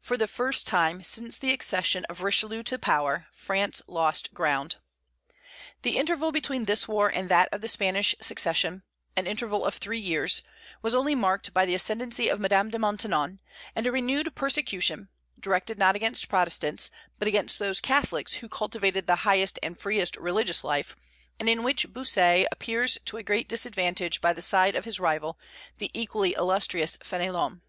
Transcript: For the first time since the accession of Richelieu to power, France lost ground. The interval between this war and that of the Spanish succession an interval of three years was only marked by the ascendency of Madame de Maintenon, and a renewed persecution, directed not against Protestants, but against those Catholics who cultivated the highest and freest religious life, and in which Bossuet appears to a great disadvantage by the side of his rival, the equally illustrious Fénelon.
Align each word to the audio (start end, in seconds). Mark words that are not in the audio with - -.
For 0.00 0.16
the 0.16 0.26
first 0.26 0.66
time 0.66 1.04
since 1.04 1.38
the 1.38 1.52
accession 1.52 2.04
of 2.06 2.22
Richelieu 2.22 2.64
to 2.64 2.76
power, 2.76 3.28
France 3.30 3.82
lost 3.86 4.34
ground. 4.34 4.78
The 5.82 5.96
interval 5.96 6.32
between 6.32 6.64
this 6.64 6.88
war 6.88 7.08
and 7.08 7.28
that 7.28 7.48
of 7.52 7.60
the 7.60 7.68
Spanish 7.68 8.16
succession 8.20 8.82
an 9.14 9.28
interval 9.28 9.64
of 9.64 9.74
three 9.76 10.00
years 10.00 10.42
was 10.82 10.92
only 10.92 11.14
marked 11.14 11.54
by 11.54 11.66
the 11.66 11.74
ascendency 11.76 12.28
of 12.28 12.40
Madame 12.40 12.70
de 12.70 12.80
Maintenon, 12.80 13.38
and 13.76 13.86
a 13.86 13.92
renewed 13.92 14.34
persecution, 14.34 15.08
directed 15.38 15.78
not 15.78 15.94
against 15.94 16.28
Protestants, 16.28 16.90
but 17.20 17.28
against 17.28 17.60
those 17.60 17.80
Catholics 17.80 18.34
who 18.34 18.48
cultivated 18.48 19.06
the 19.06 19.14
highest 19.22 19.60
and 19.62 19.78
freest 19.78 20.16
religious 20.16 20.64
life, 20.64 20.96
and 21.38 21.48
in 21.48 21.62
which 21.62 21.92
Bossuet 21.92 22.44
appears 22.50 22.98
to 23.04 23.18
a 23.18 23.22
great 23.22 23.48
disadvantage 23.48 24.20
by 24.20 24.32
the 24.32 24.42
side 24.42 24.74
of 24.74 24.84
his 24.84 24.98
rival, 24.98 25.38
the 25.78 25.92
equally 25.94 26.34
illustrious 26.36 26.96
Fénelon. 26.96 27.60